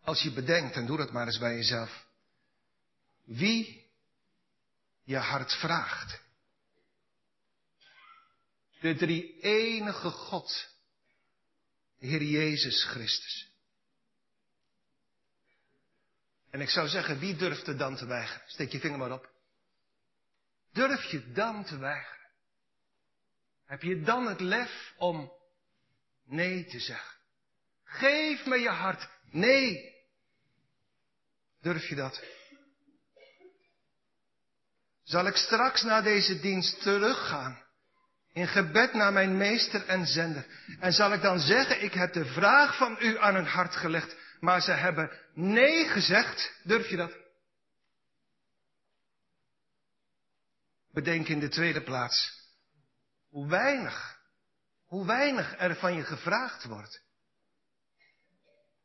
[0.08, 2.06] Als je bedenkt, en doe dat maar eens bij jezelf,
[3.24, 3.86] wie
[5.04, 6.22] je hart vraagt.
[8.80, 10.70] De drie enige God,
[12.00, 13.52] Heer Jezus Christus.
[16.50, 18.50] En ik zou zeggen, wie durft er dan te weigeren?
[18.50, 19.30] Steek je vinger maar op.
[20.72, 22.30] Durf je dan te weigeren?
[23.66, 25.32] Heb je dan het lef om
[26.26, 27.18] nee te zeggen?
[27.84, 29.10] Geef me je hart.
[29.32, 29.96] Nee.
[31.68, 32.24] Durf je dat?
[35.04, 37.64] Zal ik straks na deze dienst teruggaan?
[38.34, 40.46] In gebed naar mijn meester en zender.
[40.80, 44.16] En zal ik dan zeggen, ik heb de vraag van u aan hun hart gelegd,
[44.40, 46.52] maar ze hebben nee gezegd.
[46.64, 47.14] Durf je dat?
[50.92, 52.46] Bedenk in de tweede plaats
[53.30, 54.20] hoe weinig,
[54.86, 57.02] hoe weinig er van je gevraagd wordt.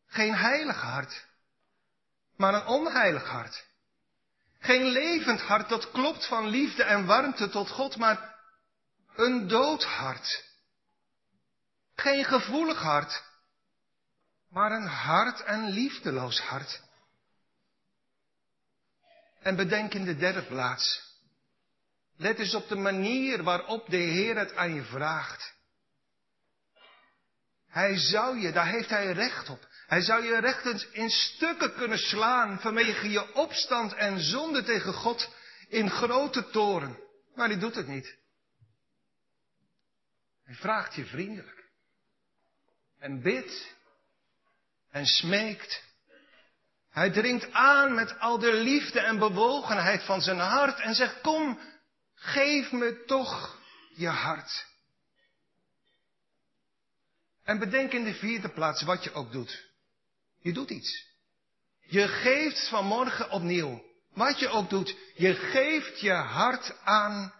[0.06, 1.30] Geen heilig hart,
[2.42, 3.64] maar een onheilig hart.
[4.58, 8.34] Geen levend hart dat klopt van liefde en warmte tot God, maar
[9.16, 10.44] een dood hart.
[11.94, 13.22] Geen gevoelig hart,
[14.48, 16.82] maar een hart en liefdeloos hart.
[19.40, 21.10] En bedenk in de derde plaats.
[22.16, 25.54] Let eens op de manier waarop de Heer het aan je vraagt.
[27.68, 29.70] Hij zou je, daar heeft hij recht op.
[29.86, 35.34] Hij zou je rechtens in stukken kunnen slaan vanwege je opstand en zonde tegen God
[35.68, 36.98] in grote toren.
[37.34, 38.18] Maar hij doet het niet.
[40.44, 41.70] Hij vraagt je vriendelijk.
[42.98, 43.74] En bidt.
[44.90, 45.82] En smeekt.
[46.90, 51.60] Hij dringt aan met al de liefde en bewogenheid van zijn hart en zegt, kom,
[52.14, 53.58] geef me toch
[53.94, 54.66] je hart.
[57.42, 59.71] En bedenk in de vierde plaats wat je ook doet.
[60.42, 61.06] Je doet iets.
[61.80, 63.82] Je geeft vanmorgen opnieuw.
[64.14, 67.32] Wat je ook doet, je geeft je hart aan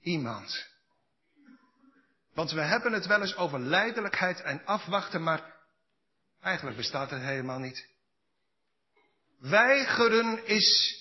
[0.00, 0.66] iemand.
[2.34, 5.54] Want we hebben het wel eens over lijdelijkheid en afwachten, maar
[6.42, 7.88] eigenlijk bestaat het helemaal niet.
[9.38, 10.98] Weigeren is,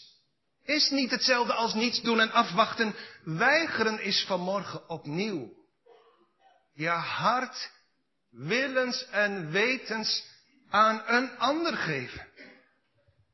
[0.63, 2.95] is niet hetzelfde als niets doen en afwachten.
[3.23, 5.53] Weigeren is vanmorgen opnieuw.
[6.73, 7.71] Je hart
[8.29, 10.23] willens en wetens
[10.69, 12.27] aan een ander geven.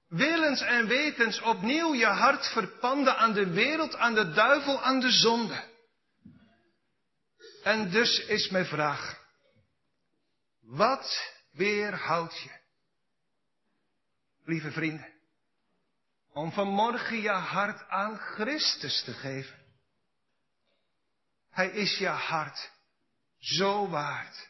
[0.07, 5.11] Willens en wetens opnieuw je hart verpanden aan de wereld, aan de duivel, aan de
[5.11, 5.63] zonde.
[7.63, 9.23] En dus is mijn vraag.
[10.61, 12.49] Wat weerhoudt je,
[14.43, 15.13] lieve vrienden,
[16.33, 19.63] om vanmorgen je hart aan Christus te geven.
[21.49, 22.71] Hij is je hart
[23.39, 24.49] zo waard.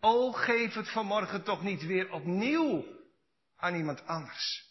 [0.00, 2.84] O, geef het vanmorgen toch niet weer opnieuw
[3.56, 4.66] aan iemand anders.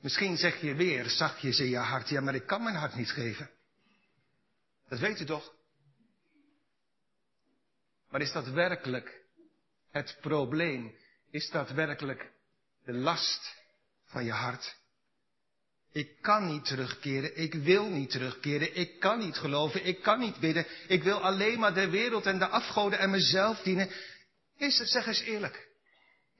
[0.00, 3.10] Misschien zeg je weer zachtjes in je hart, ja, maar ik kan mijn hart niet
[3.10, 3.50] geven.
[4.88, 5.54] Dat weet u toch?
[8.08, 9.24] Maar is dat werkelijk
[9.90, 10.94] het probleem?
[11.30, 12.32] Is dat werkelijk
[12.84, 13.56] de last
[14.04, 14.79] van je hart?
[15.92, 20.38] Ik kan niet terugkeren, ik wil niet terugkeren, ik kan niet geloven, ik kan niet
[20.38, 23.90] bidden, ik wil alleen maar de wereld en de afgoden en mezelf dienen.
[24.56, 25.68] Is het, zeg eens eerlijk,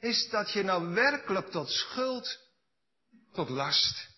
[0.00, 2.38] is dat je nou werkelijk tot schuld,
[3.32, 4.08] tot last?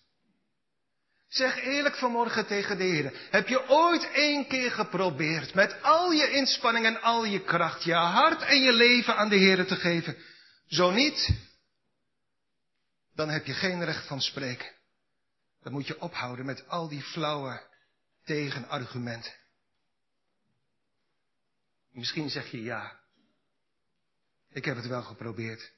[1.27, 6.31] Zeg eerlijk vanmorgen tegen de Heer, heb je ooit één keer geprobeerd met al je
[6.31, 10.17] inspanning en al je kracht, je hart en je leven aan de Heer te geven?
[10.67, 11.29] Zo niet,
[13.15, 14.81] dan heb je geen recht van spreken.
[15.63, 17.67] Dan moet je ophouden met al die flauwe
[18.23, 19.33] tegenargumenten.
[21.91, 22.99] Misschien zeg je ja.
[24.49, 25.71] Ik heb het wel geprobeerd.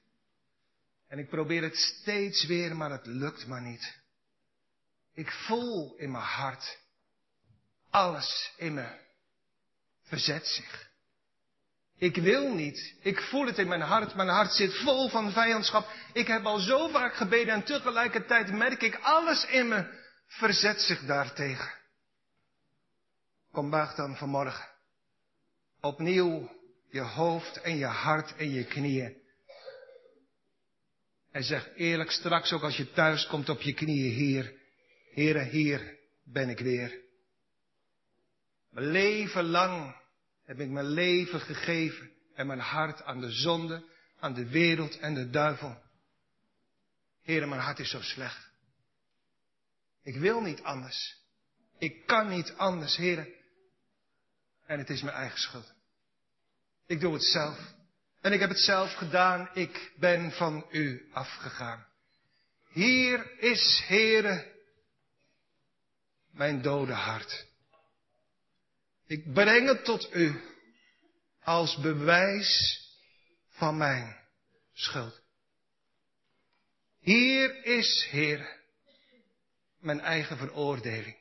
[1.08, 4.00] En ik probeer het steeds weer, maar het lukt maar niet.
[5.14, 6.80] Ik voel in mijn hart,
[7.90, 9.00] alles in me
[10.02, 10.94] verzet zich.
[11.98, 12.96] Ik wil niet.
[13.02, 14.16] Ik voel het in mijn hart.
[14.16, 15.92] Mijn hart zit vol van vijandschap.
[16.14, 21.06] Ik heb al zo vaak gebeden en tegelijkertijd merk ik alles in me verzet zich
[21.06, 21.74] daartegen.
[23.52, 24.68] Kom buig dan vanmorgen.
[25.82, 26.52] Opnieuw
[26.90, 29.24] je hoofd en je hart en je knieën.
[31.32, 34.54] En zeg eerlijk straks ook als je thuis komt op je knieën, Heer.
[35.14, 37.04] Heere, hier ben ik weer.
[38.70, 39.96] Mijn leven lang
[40.46, 43.84] heb ik mijn leven gegeven en mijn hart aan de zonde,
[44.20, 45.84] aan de wereld en de duivel.
[47.24, 48.50] Heere, mijn hart is zo slecht.
[50.04, 51.18] Ik wil niet anders.
[51.78, 53.34] Ik kan niet anders, Heere.
[54.66, 55.74] En het is mijn eigen schuld.
[56.86, 57.74] Ik doe het zelf.
[58.22, 59.50] En ik heb het zelf gedaan.
[59.54, 61.86] Ik ben van u afgegaan.
[62.70, 64.54] Hier is, Heere,
[66.32, 67.46] mijn dode hart.
[69.08, 70.42] Ik breng het tot u
[71.44, 72.82] als bewijs
[73.50, 74.18] van mijn
[74.74, 75.22] schuld.
[77.00, 78.60] Hier is, Heer,
[79.80, 81.18] mijn eigen veroordeling.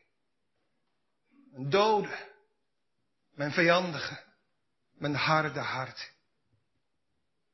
[1.51, 2.33] Mijn dode,
[3.35, 4.23] mijn vijandige,
[4.93, 6.13] mijn harde hart.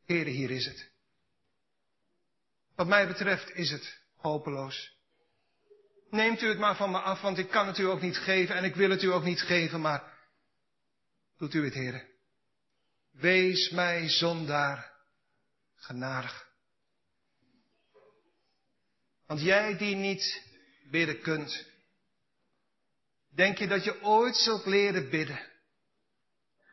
[0.05, 0.91] Heer, hier is het.
[2.75, 4.99] Wat mij betreft is het hopeloos.
[6.11, 8.57] Neemt u het maar van me af, want ik kan het u ook niet geven
[8.57, 10.10] en ik wil het u ook niet geven, maar
[11.41, 12.07] doet u het, heren.
[13.11, 14.93] Wees mij zondaar
[15.77, 16.49] genadig.
[19.27, 20.43] Want jij die niet
[20.91, 21.67] bidden kunt,
[23.35, 25.49] denk je dat je ooit zult leren bidden,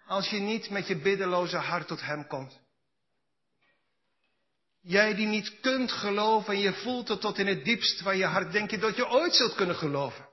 [0.05, 2.59] als je niet met je biddeloze hart tot Hem komt?
[4.81, 8.25] Jij die niet kunt geloven en je voelt het tot in het diepst van je
[8.25, 10.26] hart, denk je dat je ooit zult kunnen geloven.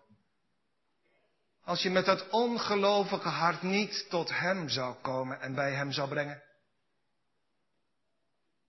[1.65, 6.09] Als je met dat ongelovige hart niet tot Hem zou komen en bij Hem zou
[6.09, 6.43] brengen.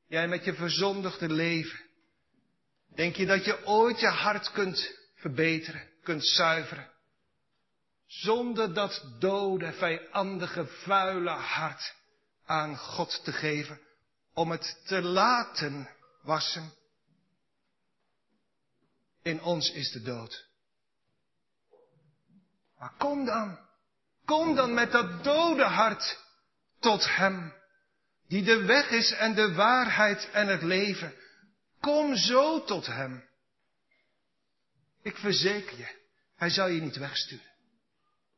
[0.07, 1.79] Jij met je verzondigde leven,
[2.95, 6.91] denk je dat je ooit je hart kunt verbeteren, kunt zuiveren.
[8.07, 11.95] Zonder dat dode, vijandige, vuile hart
[12.45, 13.79] aan God te geven
[14.33, 15.89] om het te laten
[16.21, 16.73] wassen.
[19.21, 20.47] In ons is de dood.
[22.85, 23.59] Maar kom dan,
[24.25, 26.19] kom dan met dat dode hart
[26.79, 27.53] tot Hem,
[28.27, 31.13] die de weg is en de waarheid en het leven.
[31.79, 33.23] Kom zo tot Hem.
[35.01, 35.87] Ik verzeker je,
[36.35, 37.51] Hij zal je niet wegsturen.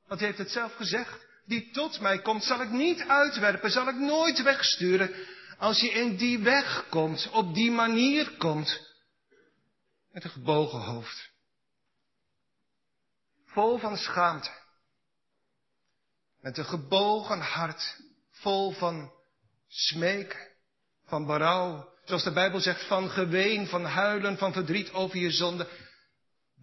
[0.05, 1.26] Want hij heeft het zelf gezegd.
[1.45, 5.13] Die tot mij komt, zal ik niet uitwerpen, zal ik nooit wegsturen.
[5.57, 8.93] Als je in die weg komt, op die manier komt,
[10.11, 11.36] met een gebogen hoofd.
[13.58, 14.49] Vol van schaamte.
[16.41, 17.99] Met een gebogen hart,
[18.32, 19.12] vol van
[19.68, 20.47] smeken,
[21.05, 21.93] van berouw.
[22.05, 25.68] Zoals de Bijbel zegt, van geween, van huilen, van verdriet over je zonde.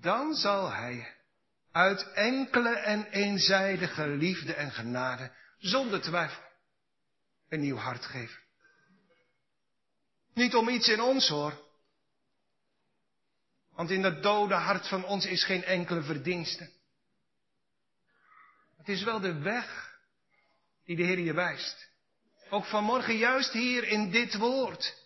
[0.00, 1.16] Dan zal Hij
[1.72, 6.42] uit enkele en eenzijdige liefde en genade, zonder twijfel,
[7.48, 8.40] een nieuw hart geven.
[10.34, 11.62] Niet om iets in ons hoor.
[13.70, 16.82] Want in dat dode hart van ons is geen enkele verdienste.
[18.84, 19.98] Het is wel de weg
[20.84, 21.88] die de Heer je wijst.
[22.50, 24.96] Ook vanmorgen juist hier in dit woord.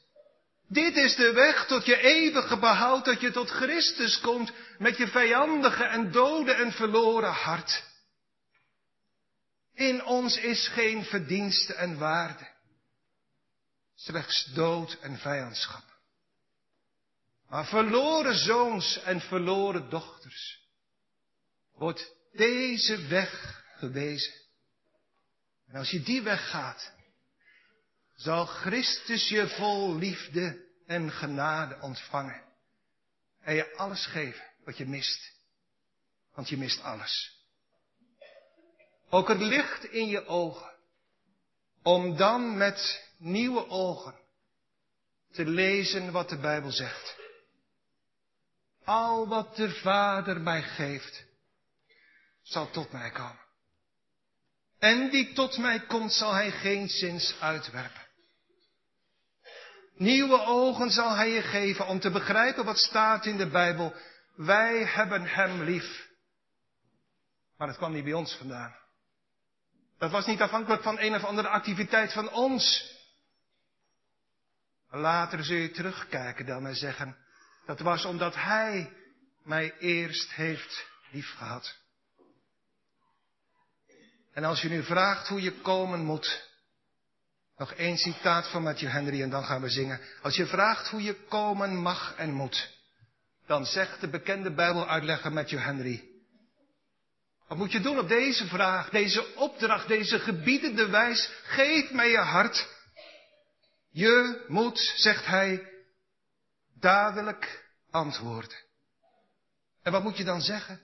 [0.68, 5.08] Dit is de weg tot je eeuwige behoud, dat je tot Christus komt met je
[5.08, 7.84] vijandige en dode en verloren hart.
[9.74, 12.48] In ons is geen verdienste en waarde,
[13.94, 15.84] slechts dood en vijandschap.
[17.48, 20.60] Maar verloren zoons en verloren dochters
[21.74, 24.34] wordt deze weg gewezen.
[25.66, 26.92] En als je die weg gaat,
[28.14, 32.42] zal Christus je vol liefde en genade ontvangen.
[33.40, 35.32] En je alles geven wat je mist.
[36.34, 37.36] Want je mist alles.
[39.10, 40.76] Ook het licht in je ogen.
[41.82, 44.14] Om dan met nieuwe ogen
[45.32, 47.16] te lezen wat de Bijbel zegt.
[48.84, 51.24] Al wat de Vader mij geeft,
[52.42, 53.47] zal tot mij komen.
[54.78, 58.06] En die tot mij komt, zal hij geen zins uitwerpen.
[59.94, 63.94] Nieuwe ogen zal hij je geven om te begrijpen wat staat in de Bijbel.
[64.36, 66.08] Wij hebben hem lief.
[67.56, 68.76] Maar het kwam niet bij ons vandaan.
[69.98, 72.96] Dat was niet afhankelijk van een of andere activiteit van ons.
[74.90, 77.16] Later zul je terugkijken dan en zeggen,
[77.66, 78.92] dat was omdat hij
[79.42, 81.77] mij eerst heeft liefgehad.
[84.32, 86.48] En als je nu vraagt hoe je komen moet,
[87.56, 90.00] nog één citaat van Matthew Henry en dan gaan we zingen.
[90.22, 92.76] Als je vraagt hoe je komen mag en moet,
[93.46, 96.08] dan zegt de bekende Bijbeluitlegger Matthew Henry.
[97.48, 101.30] Wat moet je doen op deze vraag, deze opdracht, deze gebiedende wijs?
[101.42, 102.68] Geef mij je hart.
[103.90, 105.72] Je moet, zegt hij,
[106.74, 108.56] dadelijk antwoorden.
[109.82, 110.80] En wat moet je dan zeggen?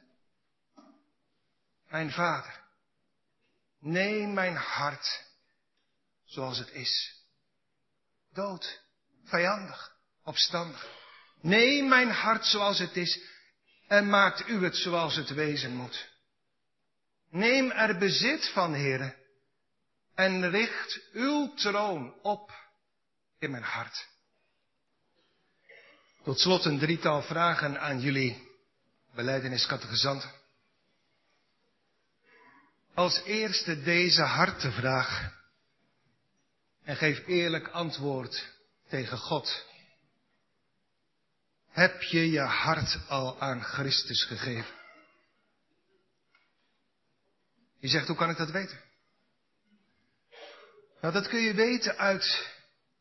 [1.89, 2.64] Mijn vader,
[3.85, 5.25] neem mijn hart
[6.25, 7.23] zoals het is.
[8.33, 8.81] Dood,
[9.25, 10.87] vijandig, opstandig.
[11.41, 13.21] Neem mijn hart zoals het is
[13.89, 16.13] en maakt u het zoals het wezen moet.
[17.31, 19.17] Neem er bezit van, heren,
[20.15, 22.53] en richt uw troon op
[23.39, 24.07] in mijn hart.
[26.23, 28.49] Tot slot een drietal vragen aan jullie
[29.15, 30.44] beleideniskattegezanten.
[32.95, 35.33] Als eerste deze hartenvraag.
[36.85, 38.53] En geef eerlijk antwoord
[38.89, 39.67] tegen God.
[41.71, 44.75] Heb je je hart al aan Christus gegeven?
[47.79, 48.81] Je zegt, hoe kan ik dat weten?
[51.01, 52.49] Nou, dat kun je weten uit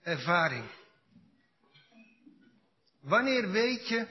[0.01, 0.71] ervaring.
[3.01, 4.07] Wanneer weet je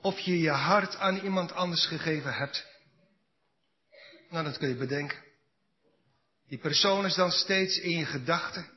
[0.00, 2.73] of je je hart aan iemand anders gegeven hebt?
[4.30, 5.18] Nou, dat kun je bedenken.
[6.48, 8.70] Die persoon is dan steeds in je gedachten.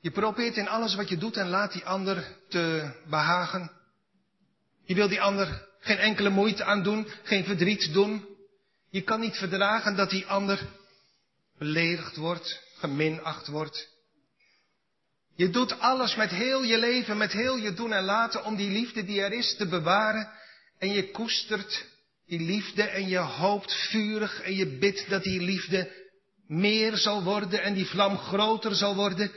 [0.00, 3.70] Je probeert in alles wat je doet en laat die ander te behagen.
[4.84, 8.26] Je wil die ander geen enkele moeite aan doen, geen verdriet doen.
[8.90, 10.68] Je kan niet verdragen dat die ander
[11.58, 13.88] beledigd wordt, geminacht wordt.
[15.34, 18.70] Je doet alles met heel je leven, met heel je doen en laten om die
[18.70, 20.28] liefde die er is te bewaren.
[20.78, 21.86] En je koestert
[22.30, 26.08] die liefde en je hoopt vurig en je bidt dat die liefde
[26.46, 29.32] meer zal worden en die vlam groter zal worden.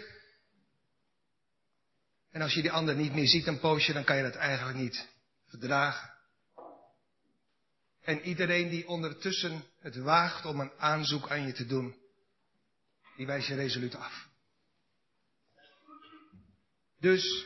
[2.31, 4.77] En als je die ander niet meer ziet een poosje, dan kan je dat eigenlijk
[4.77, 5.07] niet
[5.47, 6.13] verdragen.
[8.01, 11.95] En iedereen die ondertussen het waagt om een aanzoek aan je te doen,
[13.17, 14.27] die wijs je resoluut af.
[16.99, 17.45] Dus,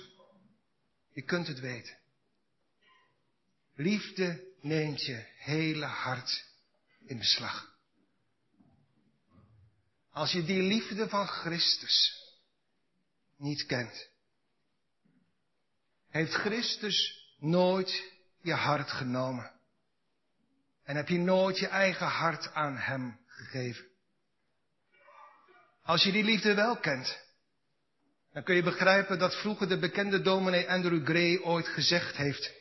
[1.13, 1.97] je kunt het weten.
[3.75, 6.45] Liefde neemt je hele hart
[7.05, 7.75] in beslag.
[10.11, 12.23] Als je die liefde van Christus
[13.37, 14.09] niet kent,
[16.09, 18.03] heeft Christus nooit
[18.41, 19.51] je hart genomen.
[20.83, 23.85] En heb je nooit je eigen hart aan Hem gegeven.
[25.83, 27.17] Als je die liefde wel kent,
[28.33, 32.56] dan kun je begrijpen dat vroeger de bekende dominee Andrew Gray ooit gezegd heeft.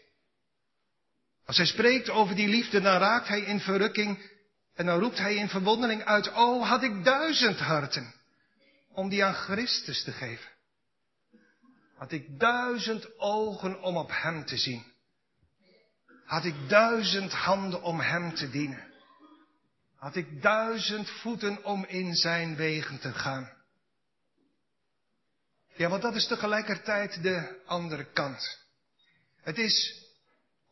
[1.47, 4.30] Als hij spreekt over die liefde, dan raakt hij in verrukking
[4.74, 8.14] en dan roept hij in verwondering uit, oh, had ik duizend harten
[8.92, 10.51] om die aan Christus te geven.
[11.97, 14.84] Had ik duizend ogen om op Hem te zien.
[16.24, 18.92] Had ik duizend handen om Hem te dienen.
[19.97, 23.53] Had ik duizend voeten om in Zijn wegen te gaan.
[25.76, 28.59] Ja, want dat is tegelijkertijd de andere kant.
[29.42, 30.05] Het is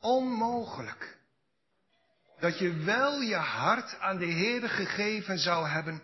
[0.04, 1.18] onmogelijk
[2.38, 6.02] dat je wel je hart aan de Heer gegeven zou hebben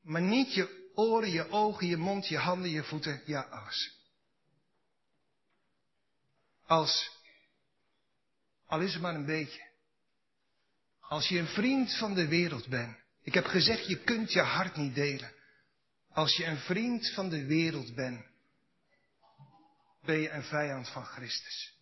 [0.00, 3.96] Maar niet je oren, je ogen, je mond, je handen, je voeten, ja alles.
[6.66, 7.10] Als,
[8.66, 9.66] al is het maar een beetje.
[11.00, 12.96] Als je een vriend van de wereld bent.
[13.22, 15.32] Ik heb gezegd, je kunt je hart niet delen.
[16.12, 18.26] Als je een vriend van de wereld bent,
[20.04, 21.77] ben je een vijand van Christus.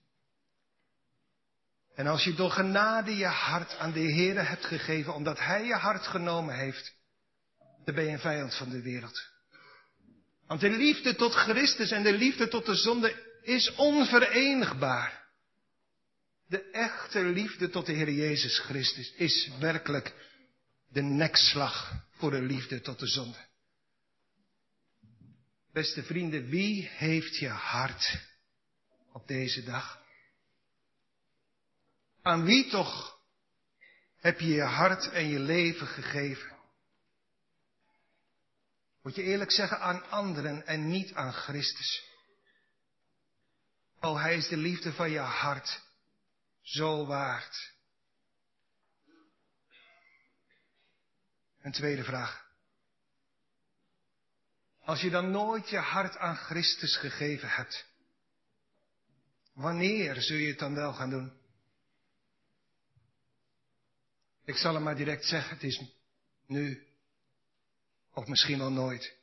[1.97, 5.75] En als je door genade je hart aan de Heer hebt gegeven, omdat Hij je
[5.75, 6.95] hart genomen heeft,
[7.85, 9.29] dan ben je een vijand van de wereld.
[10.47, 15.25] Want de liefde tot Christus en de liefde tot de zonde is onverenigbaar.
[16.49, 20.15] De echte liefde tot de Heer Jezus Christus is werkelijk
[20.89, 23.39] de nekslag voor de liefde tot de zonde.
[25.73, 28.19] Beste vrienden, wie heeft je hart
[29.13, 30.05] op deze dag?
[32.27, 33.19] Aan wie toch
[34.17, 36.57] heb je je hart en je leven gegeven?
[39.03, 42.05] Moet je eerlijk zeggen aan anderen en niet aan Christus.
[44.01, 45.83] O, Hij is de liefde van je hart
[46.63, 47.73] zo waard.
[51.61, 52.47] Een tweede vraag.
[54.81, 57.87] Als je dan nooit je hart aan Christus gegeven hebt,
[59.53, 61.45] wanneer zul je het dan wel gaan doen?
[64.47, 65.83] Ik zal hem maar direct zeggen, het is
[66.47, 66.87] nu.
[68.15, 69.15] Of misschien wel nooit.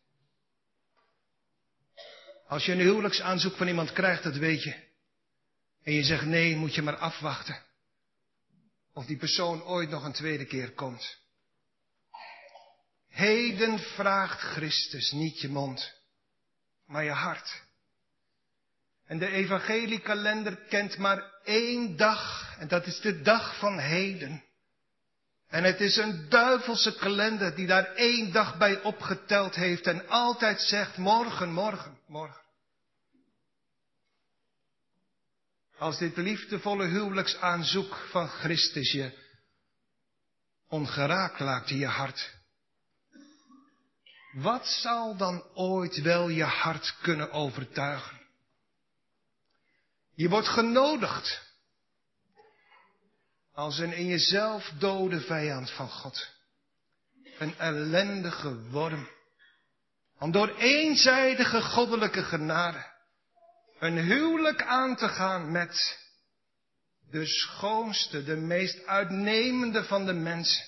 [2.48, 4.92] Als je een huwelijksaanzoek van iemand krijgt, dat weet je.
[5.84, 7.62] En je zegt nee, moet je maar afwachten.
[8.94, 11.18] Of die persoon ooit nog een tweede keer komt.
[13.08, 15.94] Heden vraagt Christus niet je mond,
[16.86, 17.62] maar je hart.
[19.06, 24.44] En de evangeliekalender kent maar één dag, en dat is de dag van heden.
[25.54, 30.62] En het is een duivelse kalender die daar één dag bij opgeteld heeft en altijd
[30.62, 32.42] zegt morgen, morgen, morgen.
[35.78, 39.12] Als dit liefdevolle huwelijksaanzoek van Christus je
[40.68, 42.36] ongeraakt laat in je hart.
[44.32, 48.22] Wat zal dan ooit wel je hart kunnen overtuigen?
[50.16, 51.53] Je wordt genodigd
[53.54, 56.28] als een in jezelf dode vijand van God.
[57.38, 59.10] Een ellendige worm.
[60.20, 62.92] Om door eenzijdige goddelijke genade
[63.84, 66.00] een huwelijk aan te gaan met
[67.10, 70.66] de schoonste, de meest uitnemende van de mensen.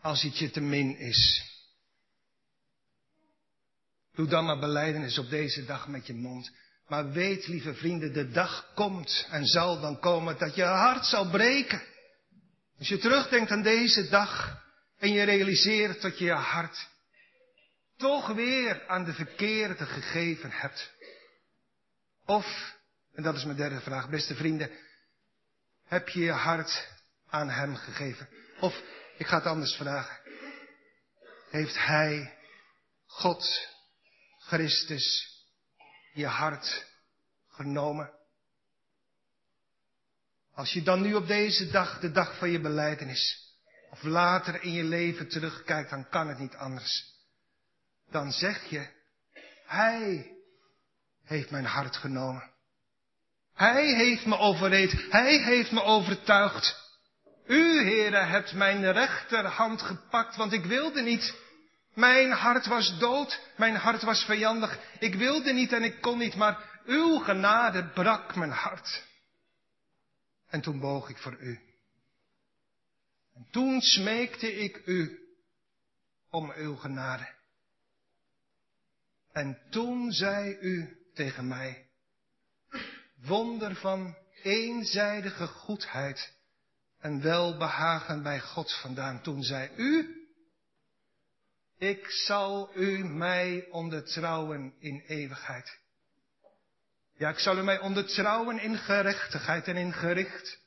[0.00, 1.42] Als het je te min is.
[4.14, 6.50] Doe dan maar beleidenis op deze dag met je mond.
[6.88, 11.30] Maar weet, lieve vrienden, de dag komt en zal dan komen dat je hart zal
[11.30, 11.82] breken.
[12.78, 14.62] Als je terugdenkt aan deze dag
[14.98, 16.88] en je realiseert dat je je hart
[17.96, 20.92] toch weer aan de verkeerde gegeven hebt.
[22.26, 22.74] Of,
[23.14, 24.70] en dat is mijn derde vraag, beste vrienden,
[25.84, 26.88] heb je je hart
[27.28, 28.28] aan Hem gegeven?
[28.60, 28.82] Of,
[29.16, 30.18] ik ga het anders vragen,
[31.50, 32.38] heeft Hij,
[33.06, 33.68] God,
[34.38, 35.37] Christus,
[36.18, 36.86] je hart
[37.48, 38.10] genomen?
[40.54, 43.52] Als je dan nu op deze dag, de dag van je beleidenis,
[43.90, 47.16] of later in je leven terugkijkt, dan kan het niet anders
[48.10, 48.86] dan zeg je,
[49.66, 50.32] Hij
[51.24, 52.50] heeft mijn hart genomen.
[53.54, 55.06] Hij heeft me overreed.
[55.10, 56.86] Hij heeft me overtuigd.
[57.46, 61.34] U, Heere, hebt mijn rechterhand gepakt, want ik wilde niet.
[61.98, 64.78] Mijn hart was dood, mijn hart was vijandig.
[64.98, 69.04] Ik wilde niet en ik kon niet, maar uw genade brak mijn hart.
[70.48, 71.60] En toen boog ik voor u.
[73.34, 75.18] En toen smeekte ik u
[76.30, 77.28] om uw genade.
[79.32, 81.86] En toen zei u tegen mij,
[83.22, 86.32] wonder van eenzijdige goedheid
[86.98, 89.22] en welbehagen bij God vandaan.
[89.22, 90.17] Toen zei u,
[91.78, 95.78] ik zal u mij ondertrouwen in eeuwigheid.
[97.16, 100.58] Ja, ik zal u mij ondertrouwen in gerechtigheid en in gericht.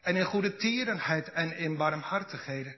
[0.00, 2.76] En in goede tierenheid en in barmhartigheden.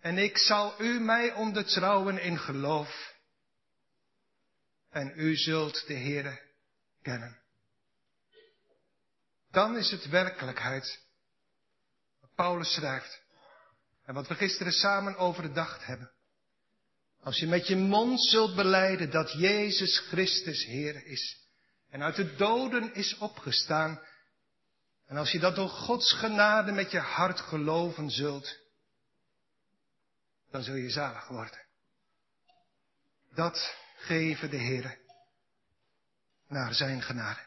[0.00, 3.14] En ik zal u mij ondertrouwen in geloof
[4.90, 6.40] en u zult de Heere
[7.02, 7.38] kennen.
[9.50, 11.04] Dan is het werkelijkheid
[12.20, 13.22] wat Paulus schrijft
[14.04, 16.10] en wat we gisteren samen overdacht hebben.
[17.26, 21.38] Als je met je mond zult beleiden dat Jezus Christus Heer is
[21.90, 24.00] en uit de doden is opgestaan,
[25.06, 28.56] en als je dat door Gods genade met je hart geloven zult,
[30.50, 31.66] dan zul je zalig worden.
[33.34, 34.98] Dat geven de Heer
[36.48, 37.45] naar zijn genade.